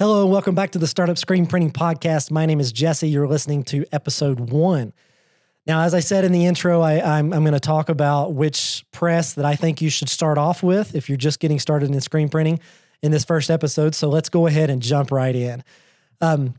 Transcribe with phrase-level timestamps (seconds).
[0.00, 2.30] Hello, and welcome back to the Startup Screen Printing Podcast.
[2.30, 3.08] My name is Jesse.
[3.08, 4.92] You're listening to episode one.
[5.66, 9.32] Now, as I said in the intro, I, am going to talk about which press
[9.32, 12.28] that I think you should start off with if you're just getting started in screen
[12.28, 12.60] printing
[13.02, 13.92] in this first episode.
[13.96, 15.64] So let's go ahead and jump right in.
[16.20, 16.54] Um,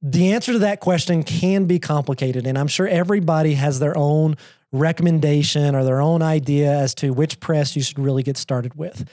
[0.00, 4.38] the answer to that question can be complicated, and I'm sure everybody has their own
[4.72, 9.06] recommendation or their own idea as to which press you should really get started with.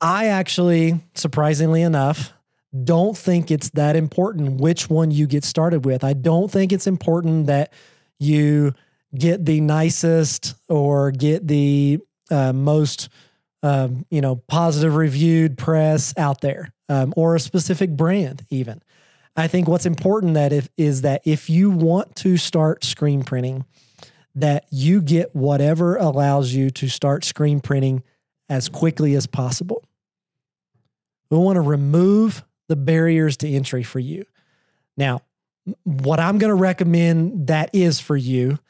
[0.00, 2.32] I actually, surprisingly enough,
[2.84, 6.04] don't think it's that important which one you get started with.
[6.04, 7.72] I don't think it's important that
[8.18, 8.74] you
[9.16, 11.98] get the nicest or get the
[12.30, 13.08] uh, most
[13.62, 18.80] um, you know positive reviewed press out there um, or a specific brand even
[19.36, 23.64] i think what's important that if is that if you want to start screen printing
[24.34, 28.02] that you get whatever allows you to start screen printing
[28.48, 29.84] as quickly as possible
[31.30, 34.24] we want to remove the barriers to entry for you.
[34.96, 35.22] Now,
[35.82, 38.60] what I'm going to recommend that is for you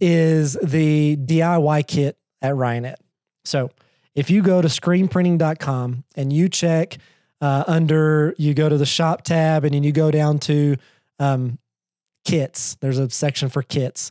[0.00, 2.96] is the DIY kit at Ryonet.
[3.44, 3.70] So
[4.14, 6.96] if you go to screenprinting.com and you check
[7.42, 10.76] uh, under, you go to the shop tab and then you go down to
[11.18, 11.58] um,
[12.24, 14.10] kits, there's a section for kits.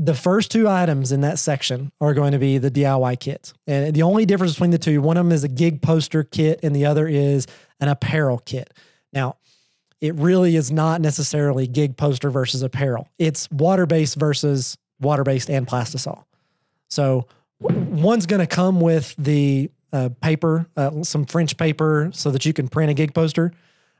[0.00, 3.52] The first two items in that section are going to be the DIY kit.
[3.66, 6.60] And the only difference between the two, one of them is a gig poster kit
[6.62, 7.48] and the other is
[7.80, 8.72] an apparel kit.
[9.12, 9.36] Now,
[10.00, 13.08] it really is not necessarily gig poster versus apparel.
[13.18, 16.24] It's water based versus water based and plastisol.
[16.88, 17.26] So
[17.58, 22.52] one's going to come with the uh, paper, uh, some French paper, so that you
[22.52, 23.52] can print a gig poster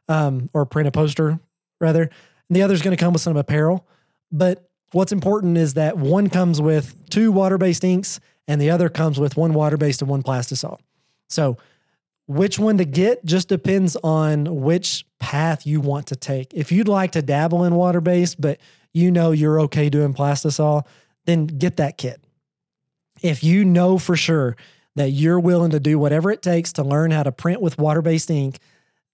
[0.09, 1.41] um, or print a poster
[1.81, 2.03] rather.
[2.03, 3.87] And the other's going to come with some apparel.
[4.31, 8.89] But what's important is that one comes with two water based inks and the other
[8.89, 10.79] comes with one water based and one plastisol.
[11.29, 11.59] So
[12.27, 16.53] which one to get just depends on which path you want to take.
[16.55, 18.59] If you'd like to dabble in water based, but
[18.93, 20.87] you know you're okay doing plastisol,
[21.25, 22.23] then get that kit.
[23.23, 24.57] If you know for sure
[24.95, 28.03] that you're willing to do whatever it takes to learn how to print with water
[28.03, 28.59] based ink,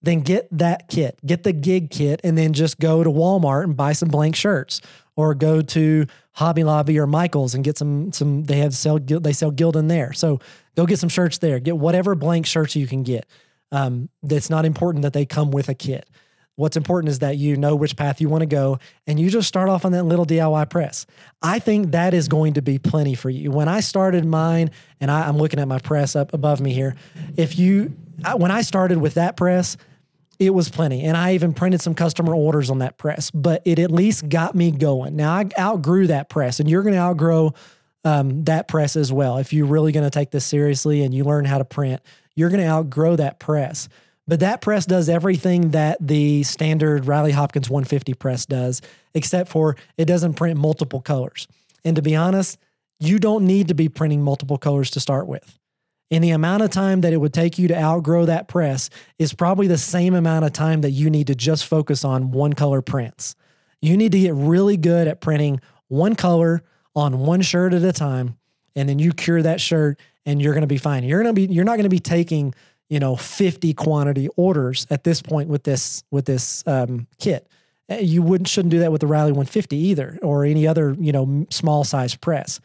[0.03, 3.77] then get that kit, get the gig kit, and then just go to Walmart and
[3.77, 4.81] buy some blank shirts
[5.17, 9.33] or go to Hobby Lobby or Michaels and get some some they have sell they
[9.33, 10.13] sell Gildan there.
[10.13, 10.41] So
[10.77, 11.61] Go get some shirts there.
[11.61, 13.27] Get whatever blank shirts you can get.
[13.71, 16.09] Um, it's not important that they come with a kit.
[16.57, 19.49] What's important is that you know which path you want to go and you just
[19.49, 21.05] start off on that little DIY press.
[21.43, 23.51] I think that is going to be plenty for you.
[23.51, 24.71] When I started mine,
[25.01, 26.95] and I, am looking at my press up above me here,
[27.37, 29.77] if you, I, when I started with that press,
[30.39, 31.03] it was plenty.
[31.03, 34.55] And I even printed some customer orders on that press, but it at least got
[34.55, 35.17] me going.
[35.17, 37.55] Now I outgrew that press, and you're going to outgrow
[38.05, 39.39] um, that press as well.
[39.39, 42.03] If you're really going to take this seriously and you learn how to print,
[42.35, 43.89] you're going to outgrow that press.
[44.27, 48.81] But that press does everything that the standard Riley Hopkins 150 press does,
[49.13, 51.47] except for it doesn't print multiple colors.
[51.85, 52.59] And to be honest,
[53.01, 55.59] you don't need to be printing multiple colors to start with.
[56.11, 59.33] And the amount of time that it would take you to outgrow that press is
[59.33, 62.83] probably the same amount of time that you need to just focus on one color
[62.83, 63.35] prints.
[63.81, 66.63] You need to get really good at printing one color
[66.95, 68.37] on one shirt at a time
[68.77, 71.05] and then you cure that shirt and you're going to be fine.
[71.05, 72.55] You're going to be you're not going to be taking,
[72.89, 77.49] you know, 50 quantity orders at this point with this with this um, kit.
[77.89, 81.13] Eh, you wouldn't shouldn't do that with the Riley 150 either or any other, you
[81.13, 82.61] know, small size press.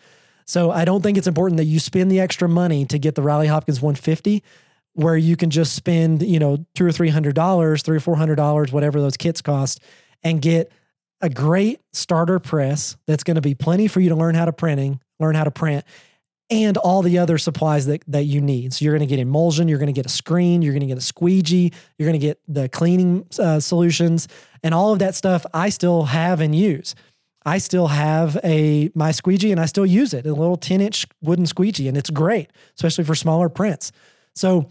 [0.50, 3.22] So I don't think it's important that you spend the extra money to get the
[3.22, 4.42] Riley Hopkins 150
[4.94, 8.16] where you can just spend, you know, two or three hundred dollars, three or four
[8.16, 9.80] hundred dollars, whatever those kits cost,
[10.24, 10.72] and get
[11.22, 14.52] a great starter press that's going to be plenty for you to learn how to
[14.52, 15.86] printing, learn how to print,
[16.50, 18.74] and all the other supplies that, that you need.
[18.74, 20.88] So you're going to get emulsion, you're going to get a screen, you're going to
[20.88, 24.28] get a squeegee, you're going to get the cleaning uh, solutions,
[24.64, 26.96] and all of that stuff I still have and use.
[27.50, 31.08] I still have a my squeegee and I still use it, a little 10 inch
[31.20, 33.92] wooden squeegee, and it's great, especially for smaller prints.
[34.36, 34.70] So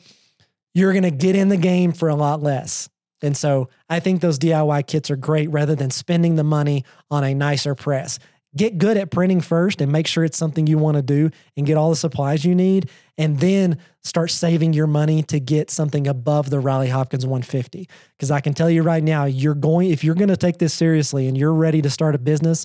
[0.74, 2.88] you're to get in the game for a lot less.
[3.20, 7.24] And so I think those DIY kits are great rather than spending the money on
[7.24, 8.20] a nicer press.
[8.56, 11.66] Get good at printing first and make sure it's something you want to do and
[11.66, 12.90] get all the supplies you need.
[13.18, 17.88] And then start saving your money to get something above the Riley Hopkins 150.
[18.16, 20.72] Because I can tell you right now, you're going, if you're going to take this
[20.72, 22.64] seriously and you're ready to start a business,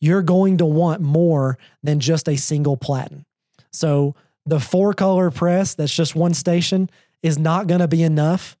[0.00, 3.24] you're going to want more than just a single platen.
[3.72, 4.14] So
[4.44, 6.88] the four color press that's just one station
[7.22, 8.56] is not going to be enough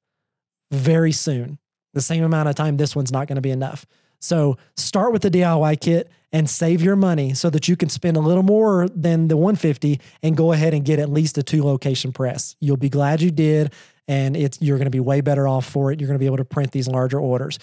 [0.72, 1.58] very soon.
[1.94, 3.86] The same amount of time, this one's not going to be enough.
[4.20, 8.16] So start with the DIY kit and save your money so that you can spend
[8.16, 11.62] a little more than the 150 and go ahead and get at least a two
[11.62, 12.56] location press.
[12.60, 13.72] You'll be glad you did.
[14.08, 16.00] and it's you're going to be way better off for it.
[16.00, 17.58] You're going to be able to print these larger orders.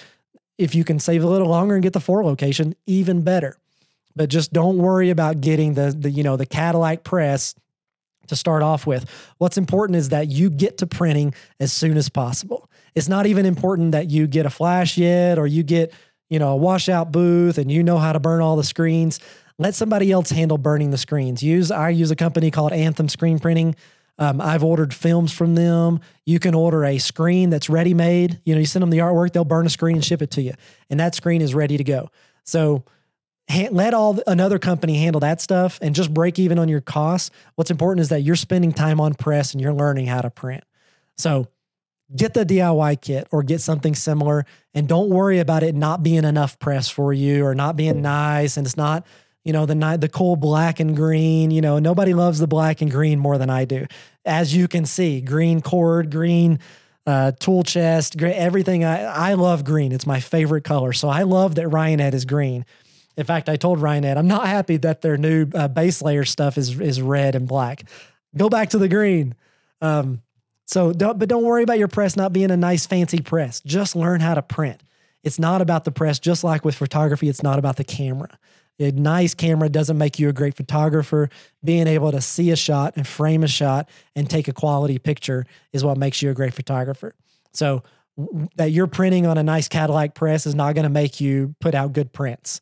[0.58, 3.58] If you can save a little longer and get the four location, even better.
[4.16, 7.56] But just don't worry about getting the the you know the Cadillac press
[8.28, 9.10] to start off with.
[9.38, 12.70] What's important is that you get to printing as soon as possible.
[12.96, 15.92] It's not even important that you get a flash yet or you get,
[16.30, 19.20] you know, a washout booth and you know how to burn all the screens.
[19.60, 21.44] Let somebody else handle burning the screens.
[21.44, 23.76] Use I use a company called Anthem Screen Printing.
[24.20, 26.00] Um, I've ordered films from them.
[26.26, 28.40] You can order a screen that's ready made.
[28.46, 30.42] You know, you send them the artwork, they'll burn a screen and ship it to
[30.42, 30.54] you,
[30.90, 32.10] and that screen is ready to go.
[32.44, 32.84] So
[33.72, 37.30] let all another company handle that stuff and just break even on your costs.
[37.56, 40.64] What's important is that you're spending time on press and you're learning how to print.
[41.18, 41.48] So
[42.16, 46.26] get the DIY kit or get something similar and don't worry about it not being
[46.26, 49.06] enough press for you or not being nice and it's not
[49.44, 52.92] you know the the cool black and green you know nobody loves the black and
[52.92, 53.86] green more than I do.
[54.26, 56.60] As you can see green cord green
[57.06, 59.92] uh, tool chest everything I, I love green.
[59.92, 60.94] It's my favorite color.
[60.94, 62.66] So I love that Ryonet is green.
[63.18, 66.58] In fact, I told Ryonet, I'm not happy that their new uh, base layer stuff
[66.58, 67.84] is is red and black.
[68.36, 69.36] Go back to the green.
[69.82, 70.22] Um,
[70.66, 73.62] so, don't, but don't worry about your press not being a nice fancy press.
[73.62, 74.82] Just learn how to print.
[75.24, 76.20] It's not about the press.
[76.20, 78.38] Just like with photography, it's not about the camera.
[78.80, 81.30] A nice camera doesn't make you a great photographer.
[81.64, 85.46] Being able to see a shot and frame a shot and take a quality picture
[85.72, 87.14] is what makes you a great photographer.
[87.52, 87.84] So,
[88.58, 91.74] that you're printing on a nice Cadillac press is not going to make you put
[91.74, 92.62] out good prints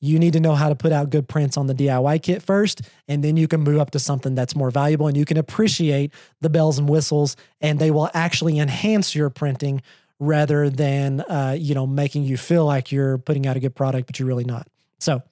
[0.00, 2.82] you need to know how to put out good prints on the DIY kit first,
[3.08, 6.12] and then you can move up to something that's more valuable and you can appreciate
[6.40, 9.82] the bells and whistles, and they will actually enhance your printing
[10.20, 14.06] rather than uh, you know making you feel like you're putting out a good product,
[14.06, 14.66] but you're really not.
[15.00, 15.22] So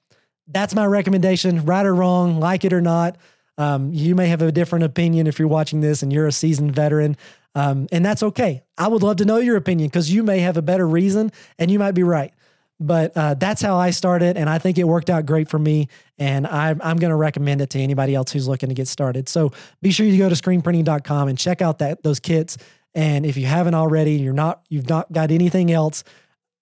[0.47, 1.65] that's my recommendation.
[1.65, 3.17] Right or wrong, like it or not.
[3.59, 6.75] Um, you may have a different opinion if you're watching this and you're a seasoned
[6.75, 7.17] veteran,
[7.55, 8.63] um, and that's okay.
[8.77, 11.71] I would love to know your opinion because you may have a better reason and
[11.71, 12.31] you might be right.
[12.79, 15.87] But uh, that's how I started, and I think it worked out great for me.
[16.19, 19.27] And I, I'm going to recommend it to anybody else who's looking to get started.
[19.27, 19.51] So
[19.81, 22.57] be sure you go to screenprinting.com and check out that those kits.
[22.93, 26.03] And if you haven't already, you're not you've not got anything else,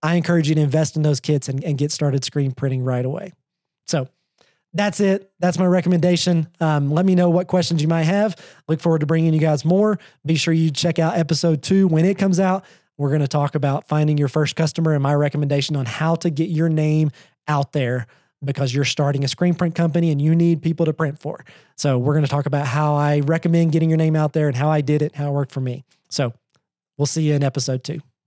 [0.01, 3.05] I encourage you to invest in those kits and, and get started screen printing right
[3.05, 3.33] away.
[3.87, 4.07] So
[4.73, 5.31] that's it.
[5.39, 6.47] That's my recommendation.
[6.59, 8.35] Um, let me know what questions you might have.
[8.67, 9.97] Look forward to bringing you guys more.
[10.25, 12.65] Be sure you check out episode two when it comes out.
[12.97, 16.29] We're going to talk about finding your first customer and my recommendation on how to
[16.29, 17.11] get your name
[17.47, 18.07] out there
[18.43, 21.43] because you're starting a screen print company and you need people to print for.
[21.75, 24.55] So, we're going to talk about how I recommend getting your name out there and
[24.55, 25.83] how I did it, how it worked for me.
[26.09, 26.33] So,
[26.97, 28.01] we'll see you in episode two.